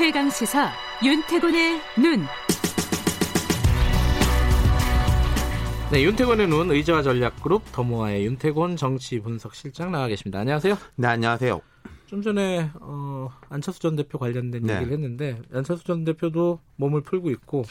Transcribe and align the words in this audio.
최강 0.00 0.30
시사 0.30 0.70
윤태곤의 1.04 1.78
눈. 1.98 2.24
네, 5.92 6.02
윤태곤의 6.02 6.48
눈 6.48 6.70
의자와 6.70 7.02
전략그룹 7.02 7.70
더모아의 7.70 8.24
윤태곤 8.24 8.76
정치 8.76 9.20
분석 9.20 9.54
실장 9.54 9.92
나와 9.92 10.06
계십니다. 10.06 10.38
안녕하세요. 10.38 10.74
네, 10.96 11.06
안녕하세요. 11.06 11.60
좀 12.06 12.22
전에 12.22 12.70
어, 12.80 13.28
안철수 13.50 13.78
전 13.80 13.94
대표 13.94 14.16
관련된 14.16 14.62
네. 14.62 14.76
얘기를 14.76 14.94
했는데 14.94 15.38
안철수 15.52 15.84
전 15.84 16.02
대표도 16.04 16.60
몸을 16.76 17.02
풀고 17.02 17.30
있고 17.32 17.66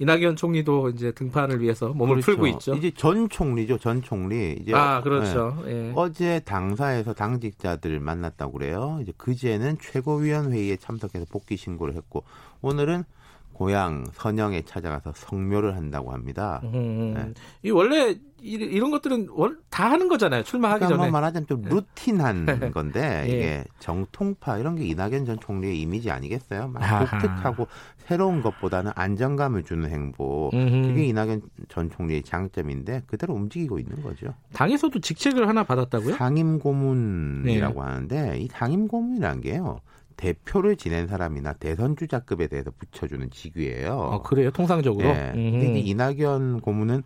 이낙연 0.00 0.36
총리도 0.36 0.88
이제 0.88 1.12
등판을 1.12 1.60
위해서 1.60 1.88
몸을 1.88 2.16
그렇죠. 2.16 2.26
풀고 2.26 2.46
있죠. 2.48 2.74
이제 2.74 2.90
전 2.90 3.28
총리죠, 3.28 3.76
전 3.78 4.00
총리. 4.00 4.56
이제 4.60 4.72
아, 4.74 5.02
그렇죠. 5.02 5.62
예. 5.66 5.72
네. 5.72 5.92
어제 5.94 6.40
당사에서 6.40 7.12
당직자들 7.12 8.00
만났다고 8.00 8.52
그래요. 8.52 8.98
이제 9.02 9.12
그제는 9.18 9.76
최고위원회의에 9.78 10.76
참석해서 10.76 11.26
복귀 11.30 11.58
신고를 11.58 11.94
했고 11.96 12.24
오늘은 12.62 13.04
고향 13.52 14.06
선영에 14.14 14.62
찾아가서 14.62 15.12
성묘를 15.14 15.76
한다고 15.76 16.12
합니다. 16.12 16.62
음, 16.64 17.12
네. 17.14 17.34
이 17.62 17.70
원래 17.70 18.16
이, 18.42 18.52
이런 18.52 18.90
것들은 18.90 19.28
원, 19.30 19.58
다 19.70 19.90
하는 19.90 20.08
거잖아요. 20.08 20.42
출마하기 20.42 20.80
그러니까 20.80 20.96
뭐 20.96 21.04
전에. 21.06 21.10
말하자면 21.12 21.46
좀 21.46 21.62
루틴한 21.62 22.44
건데 22.74 23.24
예. 23.26 23.28
이게 23.28 23.64
정통파 23.78 24.58
이런 24.58 24.76
게 24.76 24.84
이낙연 24.86 25.24
전 25.24 25.38
총리의 25.40 25.80
이미지 25.80 26.10
아니겠어요? 26.10 26.68
막. 26.68 26.80
독특하고 27.10 27.66
새로운 27.98 28.42
것보다는 28.42 28.92
안정감을 28.94 29.62
주는 29.64 29.88
행보. 29.88 30.50
음흠. 30.52 30.88
그게 30.88 31.06
이낙연 31.06 31.42
전 31.68 31.90
총리의 31.90 32.22
장점인데 32.22 33.02
그대로 33.06 33.34
움직이고 33.34 33.78
있는 33.78 34.02
거죠. 34.02 34.34
당에서도 34.52 34.98
직책을 35.00 35.46
하나 35.48 35.62
받았다고요? 35.64 36.14
상임 36.16 36.58
고문이라고 36.58 37.82
네. 37.82 37.88
하는데 37.88 38.38
이 38.38 38.48
상임 38.50 38.88
고문이란 38.88 39.40
게요. 39.40 39.80
대표를 40.16 40.76
지낸 40.76 41.06
사람이나 41.06 41.54
대선 41.54 41.96
주자급에 41.96 42.46
대해서 42.48 42.70
붙여주는 42.76 43.30
직위예요. 43.30 44.10
아, 44.12 44.22
그래요? 44.22 44.50
통상적으로. 44.50 45.08
예. 45.08 45.30
근데 45.32 45.38
음흠. 45.38 45.64
이제 45.64 45.78
이낙연 45.78 46.60
고문은 46.60 47.02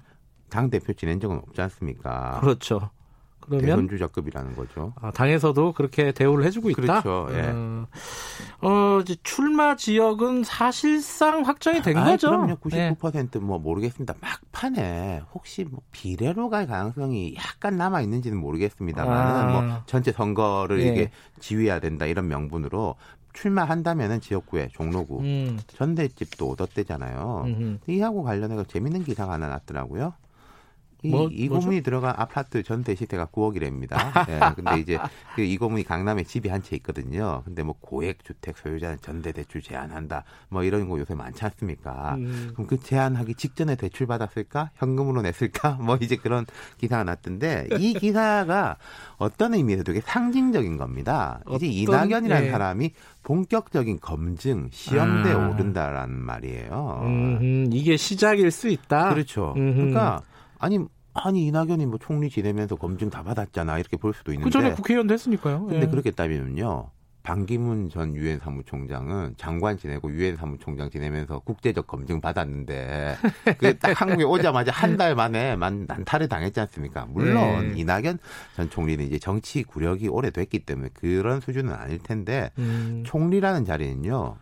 당 0.54 0.70
대표 0.70 0.92
지낸 0.92 1.18
적은 1.18 1.38
없지 1.38 1.60
않습니까? 1.62 2.38
그렇죠. 2.40 2.90
그러면 3.40 3.66
대선 3.66 3.88
주자급이라는 3.88 4.54
거죠. 4.54 4.94
아, 5.02 5.10
당에서도 5.10 5.72
그렇게 5.72 6.12
대우를 6.12 6.44
해주고 6.44 6.70
있다. 6.70 7.02
그렇죠, 7.02 7.26
예. 7.32 7.48
어, 7.48 7.86
어, 8.62 9.00
이제 9.02 9.16
출마 9.24 9.74
지역은 9.74 10.44
사실상 10.44 11.42
확정이 11.42 11.82
된 11.82 11.96
아, 11.98 12.04
거죠. 12.04 12.28
그럼요. 12.30 12.56
네. 12.70 12.94
99%뭐 12.94 13.58
모르겠습니다. 13.58 14.14
막판에 14.20 15.22
혹시 15.34 15.64
뭐 15.64 15.80
비례로 15.90 16.48
갈 16.50 16.68
가능성이 16.68 17.34
약간 17.34 17.76
남아 17.76 18.00
있는지는 18.02 18.38
모르겠습니다만은 18.38 19.34
아. 19.34 19.60
뭐 19.60 19.82
전체 19.86 20.12
선거를 20.12 20.80
예. 20.82 20.86
이게 20.86 21.10
지휘해야 21.40 21.80
된다 21.80 22.06
이런 22.06 22.28
명분으로 22.28 22.94
출마한다면은 23.32 24.20
지역구에 24.20 24.68
종로구 24.72 25.18
음, 25.18 25.58
전대집도 25.66 26.48
얻었대잖아요. 26.48 27.42
음흠. 27.44 27.78
이하고 27.88 28.22
관련해서 28.22 28.62
재밌는 28.62 29.02
기사가 29.02 29.32
하나 29.32 29.48
났더라고요. 29.48 30.14
이, 31.04 31.08
뭐, 31.10 31.28
이? 31.30 31.48
고문이 31.48 31.82
들어간 31.82 32.14
아파트 32.16 32.62
전대 32.62 32.94
시세가 32.94 33.26
9억이랍니다. 33.26 34.28
예, 34.30 34.40
근데 34.54 34.80
이제 34.80 34.98
그 35.36 35.42
이 35.44 35.56
고문이 35.58 35.84
강남에 35.84 36.22
집이 36.24 36.48
한 36.48 36.62
채 36.62 36.76
있거든요. 36.76 37.42
근데 37.44 37.62
뭐 37.62 37.74
고액 37.80 38.24
주택 38.24 38.56
소유자는 38.56 38.98
전대 39.02 39.32
대출 39.32 39.60
제한한다. 39.62 40.24
뭐 40.48 40.64
이런 40.64 40.88
거 40.88 40.98
요새 40.98 41.14
많지 41.14 41.44
않습니까? 41.44 42.14
음. 42.16 42.50
그럼 42.54 42.66
그 42.66 42.80
제한하기 42.80 43.34
직전에 43.34 43.76
대출 43.76 44.06
받았을까? 44.06 44.70
현금으로 44.76 45.20
냈을까? 45.22 45.72
뭐 45.82 45.98
이제 46.00 46.16
그런 46.16 46.46
기사가 46.78 47.04
났던데 47.04 47.68
이 47.78 47.92
기사가 47.94 48.76
어떤 49.18 49.52
의미에서 49.54 49.82
되게 49.82 50.00
상징적인 50.00 50.78
겁니다. 50.78 51.40
이제 51.50 51.66
어떤- 51.66 51.68
이낙연이라는 51.70 52.46
예. 52.46 52.50
사람이 52.50 52.90
본격적인 53.24 54.00
검증 54.00 54.68
시험대에 54.72 55.32
아. 55.34 55.48
오른다라는 55.48 56.14
말이에요. 56.18 57.00
음흠, 57.04 57.68
이게 57.72 57.96
시작일 57.98 58.50
수 58.50 58.68
있다. 58.68 59.12
그렇죠. 59.12 59.52
음흠. 59.56 59.74
그러니까 59.76 60.22
아니 60.58 60.78
아니 61.14 61.46
이낙연이 61.46 61.86
뭐 61.86 61.98
총리 61.98 62.28
지내면서 62.28 62.76
검증 62.76 63.08
다 63.08 63.22
받았잖아 63.22 63.78
이렇게 63.78 63.96
볼 63.96 64.12
수도 64.12 64.32
있는데 64.32 64.44
그 64.48 64.50
전에 64.52 64.74
국회의원도 64.74 65.14
했으니까요. 65.14 65.66
근데 65.66 65.82
예. 65.82 65.86
그렇게 65.86 66.10
따지면요. 66.10 66.90
반기문 67.22 67.88
전 67.88 68.14
유엔 68.14 68.38
사무총장은 68.38 69.36
장관 69.38 69.78
지내고 69.78 70.10
유엔 70.12 70.36
사무총장 70.36 70.90
지내면서 70.90 71.38
국제적 71.38 71.86
검증 71.86 72.20
받았는데 72.20 73.16
그게 73.56 73.72
딱 73.78 73.98
한국에 73.98 74.24
오자마자 74.24 74.72
한 74.72 74.98
달 74.98 75.14
만에 75.14 75.56
만 75.56 75.86
난타를 75.88 76.28
당했지 76.28 76.60
않습니까? 76.60 77.06
물론 77.08 77.72
네. 77.72 77.80
이낙연 77.80 78.18
전 78.56 78.68
총리는 78.68 79.06
이제 79.06 79.18
정치 79.18 79.62
구력이 79.62 80.08
오래됐기 80.08 80.66
때문에 80.66 80.90
그런 80.92 81.40
수준은 81.40 81.72
아닐 81.72 81.98
텐데 81.98 82.50
음, 82.58 83.02
총리라는 83.06 83.64
자리는요. 83.64 84.36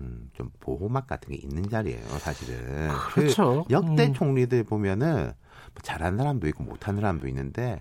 음, 0.00 0.30
좀 0.34 0.50
보호막 0.60 1.06
같은 1.06 1.32
게 1.32 1.40
있는 1.42 1.68
자리예요, 1.68 2.06
사실은. 2.18 2.88
그렇죠. 3.12 3.64
그 3.66 3.72
역대 3.72 4.06
음. 4.06 4.12
총리들 4.14 4.64
보면은 4.64 5.24
뭐 5.24 5.82
잘하는 5.82 6.18
사람도 6.18 6.46
있고 6.48 6.64
못하는 6.64 7.00
사람도 7.00 7.26
있는데 7.28 7.80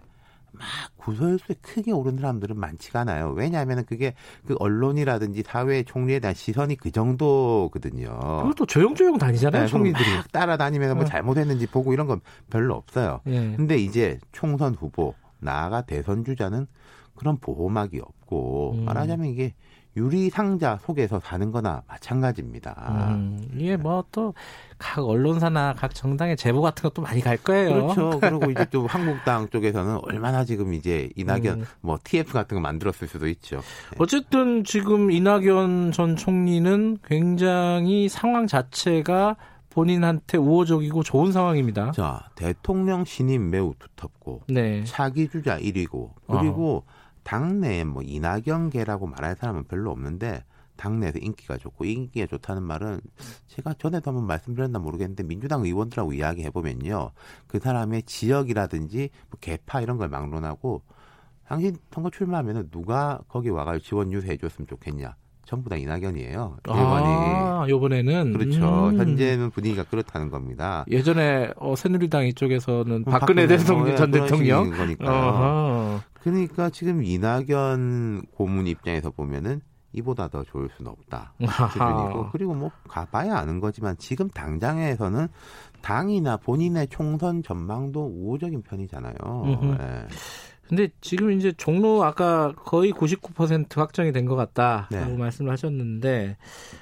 막 0.52 0.66
구설수에 0.98 1.56
크게 1.62 1.92
오른 1.92 2.18
사람들은 2.18 2.58
많지가 2.58 3.02
않아요. 3.02 3.32
왜냐하면 3.32 3.86
그게 3.86 4.16
그 4.46 4.56
언론이라든지 4.60 5.44
사회 5.46 5.84
총리에 5.84 6.20
대한 6.20 6.34
시선이 6.34 6.78
그 6.78 6.92
정도거든요. 6.92 8.08
그것도 8.42 8.66
조용조용 8.66 9.18
다니잖아요, 9.18 9.64
네, 9.64 9.68
총리들이. 9.68 10.16
막 10.16 10.32
따라다니면서 10.32 10.96
뭐 10.96 11.04
어. 11.04 11.08
잘못했는지 11.08 11.68
보고 11.68 11.94
이런 11.94 12.08
건 12.08 12.22
별로 12.50 12.76
없어요. 12.76 13.22
예. 13.28 13.56
근데 13.56 13.78
이제 13.78 14.20
총선 14.32 14.74
후보 14.74 15.14
나아가 15.40 15.82
대선 15.82 16.26
주자는 16.26 16.66
그런 17.16 17.38
보호막이 17.38 18.00
없고 18.00 18.74
음. 18.76 18.86
말하자면 18.86 19.28
이게 19.28 19.54
유리 19.98 20.30
상자 20.30 20.80
속에서 20.86 21.20
사는 21.20 21.52
거나 21.52 21.84
마찬가지입니다. 21.88 23.10
음, 23.12 23.50
이게 23.58 23.76
뭐 23.76 24.06
또 24.12 24.34
각 24.80 25.04
언론사나 25.04 25.74
각 25.74 25.94
정당의 25.94 26.38
제보 26.38 26.62
같은 26.62 26.84
것도 26.84 27.02
많이 27.02 27.22
갈 27.22 27.38
거예요. 27.38 27.88
그렇죠. 27.88 28.20
그리고 28.22 28.52
이제 28.52 28.66
또 28.70 28.86
한국당 28.86 29.50
쪽에서는 29.50 30.00
얼마나 30.04 30.46
지금 30.46 30.74
이제 30.74 31.10
이낙연 31.16 31.62
음. 31.62 31.66
뭐 31.82 31.98
TF 32.04 32.32
같은 32.32 32.56
거 32.56 32.62
만들었을 32.62 33.08
수도 33.08 33.28
있죠. 33.28 33.58
네. 33.58 33.98
어쨌든 33.98 34.64
지금 34.64 35.10
이낙연 35.12 35.94
전 35.94 36.16
총리는 36.16 37.00
굉장히 37.04 38.08
상황 38.08 38.46
자체가 38.46 39.36
본인한테 39.70 40.38
우호적이고 40.38 41.04
좋은 41.04 41.32
상황입니다. 41.32 41.92
자, 41.92 42.30
대통령 42.36 43.06
신임 43.06 43.50
매우 43.50 43.74
두텁고 43.78 44.44
네. 44.48 44.84
차기 44.86 45.28
주자 45.28 45.60
1위고 45.60 46.12
그리고 46.28 46.84
당내에 47.28 47.84
뭐 47.84 48.02
이낙연계라고 48.04 49.06
말할 49.06 49.36
사람은 49.36 49.66
별로 49.66 49.92
없는데 49.92 50.46
당내에서 50.78 51.20
인기가 51.20 51.58
좋고 51.58 51.84
인기가 51.84 52.26
좋다는 52.26 52.64
말은 52.64 53.02
제가 53.48 53.74
전에도 53.74 54.12
한번 54.12 54.28
말씀드렸나 54.28 54.80
모르겠는데 54.80 55.24
민주당 55.24 55.66
의원들하고 55.66 56.14
이야기해 56.14 56.52
보면요. 56.52 57.12
그 57.48 57.60
사람의 57.60 58.04
지역이라든지 58.04 59.10
뭐 59.30 59.40
개파 59.42 59.82
이런 59.82 59.98
걸 59.98 60.08
막론하고 60.08 60.84
당신 61.46 61.76
선거 61.92 62.10
출마하면은 62.10 62.72
누가 62.72 63.20
거기 63.28 63.50
와가지고 63.50 63.84
지원 63.84 64.14
유세해 64.14 64.38
줬으면 64.38 64.66
좋겠냐 64.66 65.14
전부 65.48 65.70
다 65.70 65.78
이낙연이에요 65.78 66.58
일반이 66.68 67.08
아, 67.08 67.66
요번에는 67.70 68.34
그렇죠 68.34 68.90
음. 68.90 69.00
현재는 69.00 69.50
분위기가 69.50 69.84
그렇다는 69.84 70.30
겁니다. 70.30 70.86
예전에 70.90 71.50
어, 71.56 71.76
새누리당 71.76 72.28
이쪽에서는 72.28 73.04
뭐 73.06 73.12
박근혜 73.12 73.48
대통령 73.48 73.88
뭐, 73.88 73.96
전 73.96 74.12
대통령. 74.12 74.72
어허. 75.02 76.02
그러니까 76.14 76.70
지금 76.70 77.04
이낙연 77.04 78.24
고문 78.34 78.68
입장에서 78.68 79.10
보면은 79.12 79.62
이보다 79.94 80.28
더 80.28 80.44
좋을 80.44 80.70
수는 80.76 80.92
없다 80.92 81.34
수준이고 81.40 82.30
그리고 82.32 82.54
뭐 82.54 82.70
가봐야 82.88 83.38
아는 83.38 83.60
거지만 83.60 83.96
지금 83.98 84.30
당장에서는 84.30 85.28
당이나 85.82 86.38
본인의 86.38 86.90
총선 86.90 87.42
전망도 87.42 88.06
우호적인 88.06 88.64
편이잖아요. 88.64 89.16
예. 89.46 90.08
근데 90.68 90.90
지금 91.02 91.32
이제 91.32 91.52
종로 91.54 92.04
아까 92.04 92.52
거의 92.66 92.92
99% 92.92 93.78
확정이 93.78 94.12
된 94.12 94.26
것 94.28 94.36
같다라고 94.36 95.12
네. 95.12 95.18
말씀을 95.18 95.52
하셨는데 95.54 96.36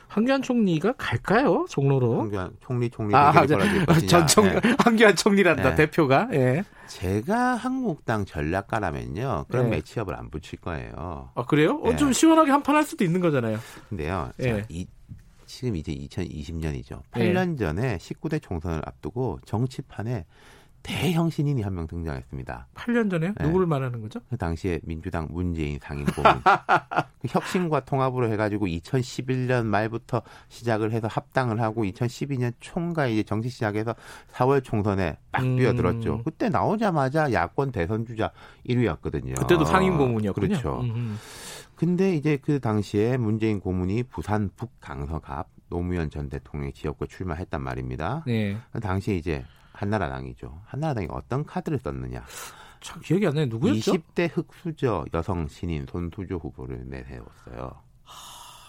황교안 0.08 0.42
총리가 0.42 0.94
갈까요 0.98 1.66
종로로? 1.70 2.20
황교안 2.22 2.56
총리 2.62 2.90
총리 2.90 3.14
아, 3.14 3.32
대결이 3.32 3.48
저- 3.48 3.58
벌어질 3.58 3.86
것이냐. 3.86 4.08
전 4.08 4.28
총, 4.28 4.46
예. 4.48 4.62
황교안 4.84 5.16
총리란다 5.16 5.70
네. 5.72 5.76
대표가. 5.76 6.30
예. 6.34 6.64
제가 6.88 7.56
한국당 7.56 8.26
전략가라면요 8.26 9.46
그런 9.50 9.66
네. 9.70 9.78
매치업을 9.78 10.16
안 10.16 10.30
붙일 10.32 10.60
거예요. 10.62 11.30
아 11.36 11.46
그래요? 11.46 11.80
어, 11.84 11.92
네. 11.92 11.98
좀 11.98 12.12
시원하게 12.14 12.52
한 12.52 12.64
판 12.64 12.76
할 12.76 12.84
수도 12.84 13.04
있는 13.04 13.20
거잖아요. 13.22 13.60
근데요, 13.90 14.32
예. 14.40 14.62
자, 14.62 14.66
이, 14.70 14.88
지금 15.46 15.76
이제 15.76 15.94
2020년이죠. 15.94 17.02
예. 17.18 17.32
8년 17.34 17.60
전에 17.60 17.98
19대 17.98 18.42
총선을 18.42 18.82
앞두고 18.86 19.40
정치판에 19.46 20.26
대형 20.86 21.32
신인이 21.32 21.64
한 21.64 21.74
명 21.74 21.88
등장했습니다. 21.88 22.68
8년 22.76 23.10
전에요? 23.10 23.34
네. 23.38 23.44
누구를 23.46 23.66
말하는 23.66 24.02
거죠? 24.02 24.20
그 24.30 24.38
당시에 24.38 24.80
민주당 24.84 25.28
문재인 25.32 25.80
상임고문. 25.82 26.14
그 27.22 27.28
혁신과 27.28 27.82
통합으로 27.86 28.32
해가지고 28.32 28.68
2011년 28.68 29.66
말부터 29.66 30.22
시작을 30.50 30.92
해서 30.92 31.08
합당을 31.08 31.60
하고 31.60 31.84
2012년 31.86 32.54
총괄 32.60 33.10
이제 33.10 33.24
정치 33.24 33.50
시작해서 33.50 33.96
4월 34.34 34.64
총선에 34.64 35.18
막 35.32 35.44
음. 35.44 35.58
뛰어들었죠. 35.58 36.22
그때 36.24 36.50
나오자마자 36.50 37.32
야권 37.34 37.72
대선 37.72 38.06
주자 38.06 38.30
1위였거든요. 38.70 39.36
그때도 39.40 39.66
상임 39.66 39.98
고문이었군요. 39.98 40.48
그렇죠. 40.48 40.82
음, 40.82 41.18
근데 41.76 42.16
이제 42.16 42.38
그 42.42 42.60
당시에 42.60 43.18
문재인 43.18 43.60
고문이 43.60 44.04
부산 44.04 44.52
북강서갑 44.56 45.48
노무현 45.70 46.12
전 46.12 46.30
대통령의 46.30 46.74
지역구 46.74 47.08
출마했단 47.08 47.60
말입니다. 47.62 48.24
네. 48.28 48.56
그 48.72 48.80
당시에 48.80 49.16
이제 49.16 49.44
한나라당이죠. 49.76 50.62
한나라당이 50.66 51.08
어떤 51.12 51.46
카드를 51.46 51.80
썼느냐. 51.80 52.24
참 52.82 53.02
기억이 53.02 53.26
안 53.28 53.36
나요. 53.36 53.46
누구였죠? 53.48 53.94
20대 53.94 54.30
흑수저 54.32 55.06
여성 55.14 55.48
신인 55.48 55.86
손수조 55.90 56.36
후보를 56.38 56.86
내세웠어요. 56.88 57.72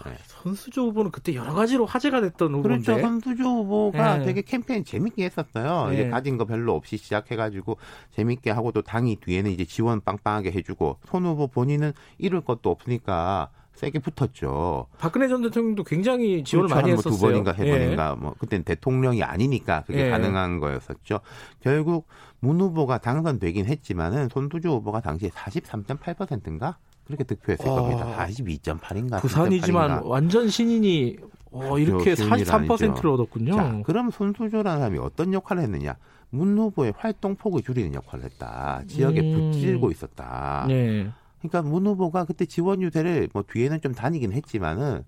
네. 0.05 0.17
손수조 0.27 0.89
후보는 0.89 1.11
그때 1.11 1.35
여러 1.35 1.55
가지로 1.55 1.87
화제가 1.87 2.21
됐던 2.21 2.55
후보인데. 2.55 2.85
그렇죠. 2.85 3.01
손수조 3.01 3.45
후보가 3.45 4.19
네. 4.19 4.25
되게 4.25 4.43
캠페인 4.43 4.85
재밌게 4.85 5.25
했었어요. 5.25 5.89
네. 5.89 5.95
이제 5.95 6.11
가진 6.11 6.37
거 6.37 6.45
별로 6.45 6.75
없이 6.75 6.97
시작해가지고 6.97 7.79
재밌게 8.11 8.51
하고 8.51 8.73
또 8.73 8.83
당이 8.83 9.17
뒤에는 9.17 9.51
이제 9.51 9.65
지원 9.65 10.01
빵빵하게 10.03 10.53
해주고 10.53 10.99
손 11.07 11.25
후보 11.25 11.47
본인은 11.47 11.93
잃을 12.19 12.43
것도 12.43 12.71
없으니까 12.71 13.51
세게 13.77 14.01
붙었죠. 14.01 14.87
박근혜 14.99 15.29
전 15.29 15.43
대통령도 15.43 15.85
굉장히 15.85 16.43
지원을 16.43 16.69
그렇죠. 16.69 16.75
많이 16.75 16.91
한번 16.91 16.99
했었어요. 16.99 17.15
두 17.15 17.21
번인가 17.21 17.53
세 17.53 17.67
예. 17.67 17.71
번인가 17.71 18.17
뭐 18.17 18.35
그때는 18.39 18.65
대통령이 18.65 19.23
아니니까 19.23 19.85
그게 19.87 20.07
예. 20.07 20.11
가능한 20.11 20.61
거였었죠. 20.61 21.21
결국 21.61 22.09
문 22.41 22.61
후보가 22.61 22.99
당선되긴 22.99 23.67
했지만은 23.67 24.29
손수조 24.31 24.71
후보가 24.77 25.01
당시에 25.01 25.29
43.8%인가 25.29 26.79
그렇게 27.07 27.25
득표했을 27.25 27.69
어. 27.69 27.75
겁니다. 27.75 28.17
42.8인가 28.19 29.21
부산이지만 29.21 30.03
완전 30.05 30.49
신인이 30.49 31.17
어, 31.53 31.79
이렇게 31.79 32.15
그렇죠. 32.15 32.25
신인이 32.25 32.45
43%를 32.45 32.89
아니죠. 32.89 33.15
얻었군요. 33.15 33.55
자, 33.55 33.83
그럼 33.85 34.11
손수조라는 34.11 34.79
사람이 34.81 34.99
어떤 34.99 35.33
역할을 35.33 35.63
했느냐? 35.63 35.97
문 36.31 36.59
후보의 36.59 36.95
활동폭을 36.97 37.63
줄이는 37.63 37.95
역할을 37.95 38.25
했다. 38.25 38.83
지역에 38.89 39.21
음. 39.21 39.53
붙들고 39.53 39.91
있었다. 39.91 40.65
네. 40.69 41.11
그러니까 41.39 41.63
문 41.63 41.87
후보가 41.87 42.25
그때 42.25 42.47
지원 42.47 42.83
유세를 42.83 43.29
뭐 43.33 43.43
뒤에는 43.47 43.81
좀 43.81 43.95
다니긴 43.95 44.33
했지만은 44.33 45.05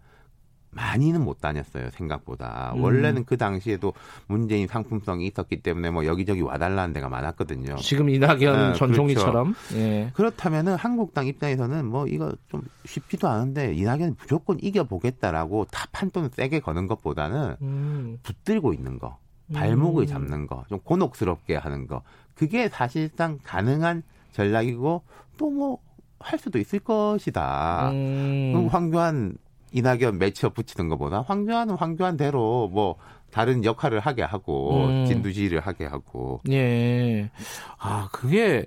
많이는 0.71 1.25
못 1.25 1.41
다녔어요 1.41 1.91
생각보다 1.91 2.73
음. 2.77 2.83
원래는 2.83 3.25
그 3.25 3.37
당시에도 3.37 3.95
문재인 4.27 4.67
상품성이 4.67 5.27
있었기 5.27 5.63
때문에 5.63 5.91
뭐 5.91 6.05
여기저기 6.05 6.43
와달라는 6.43 6.93
데가 6.93 7.09
많았거든요. 7.09 7.77
지금 7.77 8.11
이낙연 8.11 8.39
네, 8.39 8.47
전 8.75 8.89
그렇죠. 8.89 8.93
총리처럼. 8.95 9.55
예. 9.75 10.11
그렇다면은 10.15 10.77
한국당 10.77 11.27
입장에서는 11.27 11.87
뭐 11.87 12.07
이거 12.07 12.35
좀 12.49 12.63
쉽지도 12.85 13.29
않은데 13.29 13.75
이낙연 13.75 14.17
무조건 14.21 14.59
이겨 14.61 14.85
보겠다라고 14.85 15.67
탑한돈 15.71 16.31
세게 16.35 16.61
거는 16.61 16.87
것보다는 16.87 17.57
음. 17.63 18.19
붙들고 18.23 18.75
있는 18.75 18.99
거, 18.99 19.19
발목을 19.55 20.05
음. 20.05 20.07
잡는 20.07 20.47
거, 20.47 20.65
좀 20.69 20.81
곤혹스럽게 20.81 21.57
하는 21.57 21.87
거, 21.87 22.03
그게 22.35 22.69
사실상 22.69 23.39
가능한 23.43 24.03
전략이고 24.33 25.03
또 25.39 25.51
뭐 25.51 25.79
할 26.21 26.39
수도 26.39 26.59
있을 26.59 26.81
것이다. 26.81 27.91
음. 27.93 28.53
그럼 28.53 28.67
황교안 28.69 29.37
이낙연 29.73 30.19
매치업 30.19 30.55
붙이는 30.55 30.89
것보다 30.89 31.23
황교안은 31.23 31.77
황교안대로 31.77 32.69
뭐 32.73 32.97
다른 33.31 33.65
역할을 33.65 34.01
하게 34.01 34.23
하고 34.23 34.87
음. 34.87 35.05
진두지휘를 35.05 35.61
하게 35.61 35.85
하고 35.85 36.41
예. 36.51 37.31
아, 37.79 38.09
그게 38.11 38.67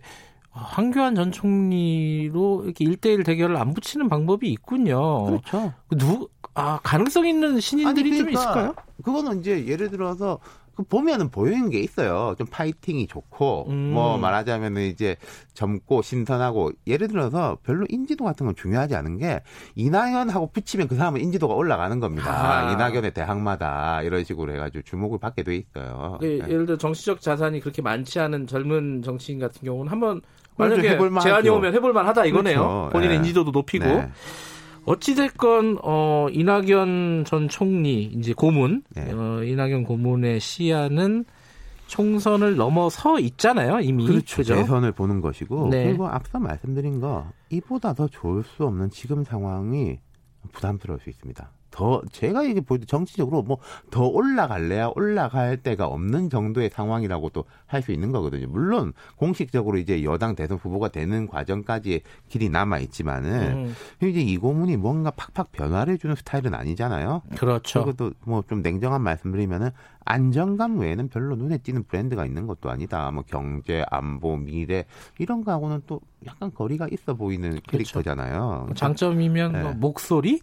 황교안 0.51 1.15
전 1.15 1.31
총리로 1.31 2.63
이렇게 2.65 2.85
1대1 2.85 3.25
대결을 3.25 3.57
안 3.57 3.73
붙이는 3.73 4.09
방법이 4.09 4.51
있군요. 4.51 5.25
그렇죠. 5.25 5.73
누, 5.91 6.27
아, 6.53 6.79
가능성 6.83 7.25
있는 7.25 7.59
신인들이 7.59 8.09
아니, 8.09 8.17
좀 8.17 8.27
그러니까 8.27 8.41
있을까요? 8.41 8.75
그거는 9.03 9.39
이제 9.39 9.65
예를 9.65 9.89
들어서 9.89 10.39
그 10.75 10.83
보면은 10.83 11.29
보이는 11.29 11.69
게 11.69 11.79
있어요. 11.79 12.35
좀 12.37 12.47
파이팅이 12.47 13.07
좋고 13.07 13.65
음. 13.69 13.91
뭐 13.93 14.17
말하자면은 14.17 14.83
이제 14.83 15.15
젊고 15.53 16.01
신선하고 16.01 16.71
예를 16.87 17.07
들어서 17.07 17.57
별로 17.63 17.85
인지도 17.89 18.23
같은 18.23 18.45
건 18.45 18.55
중요하지 18.55 18.95
않은 18.95 19.17
게 19.17 19.41
이낙연하고 19.75 20.51
붙이면 20.51 20.87
그 20.87 20.95
사람은 20.95 21.21
인지도가 21.21 21.53
올라가는 21.53 21.99
겁니다. 21.99 22.67
아. 22.67 22.71
이낙연의 22.73 23.13
대항마다 23.13 24.01
이런 24.03 24.23
식으로 24.23 24.53
해가지고 24.53 24.83
주목을 24.83 25.19
받게 25.19 25.43
돼 25.43 25.55
있어요. 25.55 26.17
그 26.19 26.25
네. 26.25 26.51
예를 26.51 26.65
들어 26.65 26.77
정치적 26.77 27.21
자산이 27.21 27.59
그렇게 27.59 27.81
많지 27.81 28.19
않은 28.19 28.47
젊은 28.47 29.01
정치인 29.03 29.39
같은 29.39 29.61
경우는 29.63 29.91
한번 29.91 30.21
만약에 30.57 30.97
제안이. 31.21 31.49
오면 31.49 31.73
해볼 31.73 31.93
만 31.93 32.07
하다 32.07 32.25
이거네요. 32.25 32.59
그렇죠. 32.59 32.89
본인의 32.91 33.09
네. 33.09 33.15
인지도도 33.17 33.51
높이고 33.51 33.85
네. 33.85 34.09
어찌됐건 34.85 35.79
어 35.83 36.27
이낙연 36.31 37.25
전 37.25 37.47
총리 37.49 38.03
이제 38.03 38.33
고문 38.33 38.83
네. 38.95 39.11
어, 39.11 39.43
이낙연 39.43 39.83
고문의 39.83 40.39
시야는 40.39 41.25
총선을 41.87 42.55
넘어서 42.55 43.19
있잖아요 43.19 43.79
이미 43.81 44.07
그렇죠. 44.07 44.37
그죠? 44.37 44.55
대선을 44.55 44.93
보는 44.93 45.21
것이고 45.21 45.69
네. 45.69 45.85
그리고 45.85 46.07
앞서 46.07 46.39
말씀드린 46.39 46.99
거 46.99 47.27
이보다 47.49 47.93
더 47.93 48.07
좋을 48.07 48.43
수 48.43 48.65
없는 48.65 48.89
지금 48.89 49.23
상황이 49.23 49.99
부담스러울 50.51 50.99
수 50.99 51.09
있습니다. 51.09 51.51
더 51.71 52.01
제가 52.11 52.43
이게 52.43 52.61
볼때 52.61 52.85
정치적으로 52.85 53.41
뭐 53.43 53.57
더 53.89 54.05
올라갈래야 54.07 54.91
올라갈 54.95 55.57
데가 55.57 55.87
없는 55.87 56.29
정도의 56.29 56.69
상황이라고도 56.71 57.43
할수 57.65 57.91
있는 57.91 58.11
거거든요. 58.11 58.47
물론 58.47 58.93
공식적으로 59.17 59.77
이제 59.77 60.03
여당 60.03 60.35
대선 60.35 60.57
후보가 60.57 60.89
되는 60.89 61.27
과정까지의 61.27 62.01
길이 62.29 62.49
남아 62.49 62.79
있지만은 62.79 63.41
음, 64.01 64.07
이제 64.07 64.21
이 64.21 64.37
고문이 64.37 64.77
뭔가 64.77 65.11
팍팍 65.11 65.51
변화를 65.51 65.97
주는 65.97 66.15
스타일은 66.15 66.53
아니잖아요. 66.53 67.21
그렇죠. 67.37 67.83
그것도 67.85 68.13
뭐 68.25 68.41
좀 68.47 68.61
냉정한 68.61 69.01
말씀드리면은 69.01 69.69
안정감 70.05 70.79
외에는 70.79 71.09
별로 71.09 71.35
눈에 71.35 71.57
띄는 71.59 71.83
브랜드가 71.83 72.25
있는 72.25 72.47
것도 72.47 72.69
아니다. 72.69 73.11
뭐 73.11 73.23
경제, 73.25 73.83
안보, 73.89 74.35
미래 74.37 74.85
이런 75.19 75.43
거하고는 75.43 75.83
또 75.87 76.01
약간 76.25 76.51
거리가 76.53 76.87
있어 76.91 77.13
보이는 77.13 77.59
캐릭터잖아요. 77.67 78.65
뭐 78.67 78.73
장점이면 78.75 79.51
네. 79.53 79.61
뭐 79.63 79.73
목소리 79.73 80.39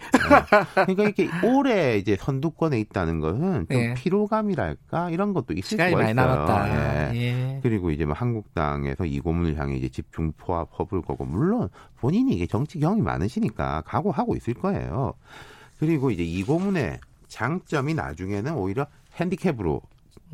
그러니까 0.74 1.02
이렇게 1.02 1.28
오래 1.44 1.96
이제 1.98 2.16
선두권에 2.16 2.78
있다는 2.80 3.20
것은 3.20 3.66
좀 3.66 3.66
네. 3.68 3.94
피로감이랄까 3.94 5.10
이런 5.10 5.32
것도 5.34 5.54
있을 5.54 5.70
시간이 5.70 5.90
수가 5.90 6.02
많이. 6.02 6.14
남았다. 6.14 7.14
예. 7.14 7.16
예. 7.16 7.60
그리고 7.62 7.90
이제 7.90 8.04
뭐 8.04 8.14
한국당에서 8.14 9.04
이 9.06 9.20
고문을 9.20 9.58
향해 9.58 9.76
이제 9.76 9.88
집중 9.88 10.32
포합 10.36 10.68
허블 10.78 11.02
거고 11.02 11.24
물론 11.24 11.68
본인이 11.96 12.34
이게 12.34 12.46
정치 12.46 12.78
경험이 12.78 13.02
많으시니까 13.02 13.82
각오하고 13.86 14.36
있을 14.36 14.54
거예요. 14.54 15.14
그리고 15.78 16.10
이제 16.10 16.22
이 16.24 16.42
고문의 16.42 16.98
장점이 17.28 17.94
나중에는 17.94 18.54
오히려 18.54 18.86
핸디캡으로 19.18 19.82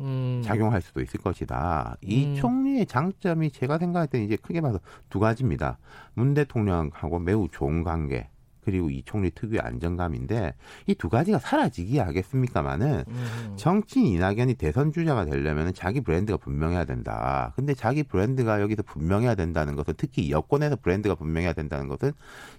음, 0.01 0.41
작용할 0.43 0.81
수도 0.81 1.01
있을 1.01 1.19
것이다. 1.19 1.97
이 2.01 2.25
음. 2.25 2.35
총리의 2.35 2.85
장점이 2.85 3.51
제가 3.51 3.77
생각할 3.77 4.07
때는 4.07 4.25
이제 4.25 4.35
크게 4.35 4.61
봐서 4.61 4.79
두 5.09 5.19
가지입니다. 5.19 5.77
문 6.13 6.33
대통령하고 6.33 7.19
매우 7.19 7.47
좋은 7.49 7.83
관계. 7.83 8.29
그리고 8.65 8.89
이 8.89 9.01
총리 9.05 9.29
특유의 9.31 9.61
안정감인데 9.61 10.53
이 10.87 10.95
두 11.05 11.09
가지가 11.09 11.37
사라지기 11.37 11.99
하겠습니까마는 11.99 13.03
음. 13.07 13.53
정치인 13.57 14.07
이낙연이 14.07 14.55
대선 14.55 14.91
주자가 14.91 15.25
되려면 15.25 15.71
자기 15.73 16.01
브랜드가 16.01 16.37
분명해야 16.37 16.85
된다. 16.85 17.53
근데 17.55 17.75
자기 17.75 18.01
브랜드가 18.01 18.59
여기서 18.61 18.81
분명해야 18.81 19.35
된다는 19.35 19.75
것은 19.75 19.93
특히 19.97 20.31
여권에서 20.31 20.77
브랜드가 20.77 21.13
분명해야 21.13 21.53
된다는 21.53 21.87
것은 21.87 22.13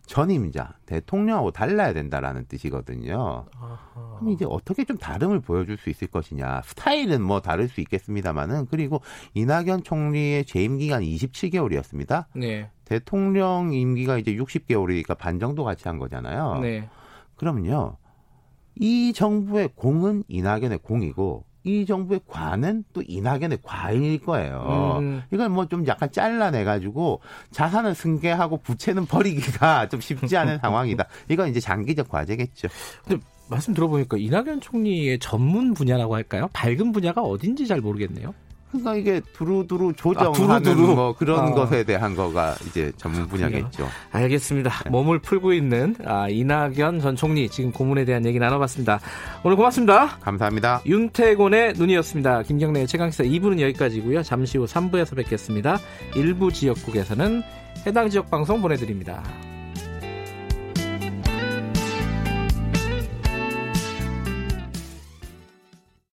전임자 0.06 0.74
대통령하고 0.86 1.50
달라야 1.50 1.92
된다라는 1.92 2.44
뜻이거든요. 2.46 3.46
아하. 3.58 4.16
그럼 4.20 4.32
이제 4.32 4.44
어떻게 4.48 4.84
좀 4.84 4.96
다름을 4.96 5.40
보여줄 5.40 5.76
수 5.76 5.90
있을 5.90 6.06
것이냐. 6.06 6.62
스타일은 6.64 7.20
뭐 7.22 7.40
다를 7.40 7.68
수 7.68 7.80
있겠습니다만은 7.80 8.66
그리고 8.66 9.00
이낙연 9.34 9.82
총리의 9.82 10.44
재임 10.44 10.78
기간이 10.78 11.12
27개월이었습니다. 11.16 12.26
네, 12.34 12.70
대통령 12.86 13.72
임기가 13.72 14.16
이제 14.16 14.34
60개월이니까 14.36 15.18
반 15.18 15.38
정도 15.38 15.64
같이 15.64 15.86
한 15.86 15.98
거잖아요. 15.98 16.60
네. 16.62 16.88
그러면요. 17.34 17.96
이 18.76 19.12
정부의 19.12 19.70
공은 19.74 20.24
이낙연의 20.28 20.78
공이고 20.78 21.44
이 21.64 21.84
정부의 21.84 22.20
과는 22.28 22.84
또 22.92 23.02
이낙연의 23.04 23.58
과일 23.64 24.20
거예요. 24.20 24.98
음. 25.00 25.22
이걸 25.32 25.48
뭐 25.48 25.66
좀 25.66 25.84
약간 25.88 26.12
잘라내 26.12 26.62
가지고 26.62 27.20
자산을 27.50 27.96
승계하고 27.96 28.58
부채는 28.58 29.06
버리기가 29.06 29.88
좀 29.90 30.00
쉽지 30.00 30.36
않은 30.36 30.58
상황이다. 30.60 31.06
이건 31.28 31.48
이제 31.48 31.58
장기적 31.58 32.08
과제겠죠. 32.08 32.68
근데 33.04 33.20
말씀 33.50 33.74
들어보니까 33.74 34.16
이낙연 34.16 34.60
총리의 34.60 35.18
전문 35.18 35.74
분야라고 35.74 36.14
할까요? 36.14 36.48
밝은 36.52 36.92
분야가 36.92 37.22
어딘지 37.22 37.66
잘 37.66 37.80
모르겠네요. 37.80 38.32
그러니까 38.78 38.94
이게 38.96 39.20
두루두루 39.32 39.92
조정하는 39.94 40.50
아, 40.50 40.60
두루두루. 40.60 40.94
뭐 40.94 41.14
그런 41.14 41.40
아. 41.40 41.50
것에 41.52 41.84
대한 41.84 42.14
거가 42.14 42.54
이제 42.66 42.92
전문 42.96 43.26
분야겠죠. 43.28 43.88
알겠습니다. 44.12 44.90
몸을 44.90 45.18
풀고 45.20 45.52
있는 45.52 45.96
아, 46.04 46.28
이낙연 46.28 47.00
전 47.00 47.16
총리 47.16 47.48
지금 47.48 47.72
고문에 47.72 48.04
대한 48.04 48.24
얘기 48.26 48.38
나눠봤습니다. 48.38 49.00
오늘 49.42 49.56
고맙습니다. 49.56 50.18
감사합니다. 50.20 50.82
윤태곤의 50.86 51.74
눈이었습니다. 51.74 52.42
김경래의 52.42 52.86
최강시사 52.86 53.24
2부는 53.24 53.60
여기까지고요. 53.60 54.22
잠시 54.22 54.58
후 54.58 54.64
3부에서 54.66 55.16
뵙겠습니다. 55.16 55.78
일부 56.14 56.52
지역국에서는 56.52 57.42
해당 57.86 58.08
지역 58.08 58.30
방송 58.30 58.60
보내드립니다. 58.60 59.22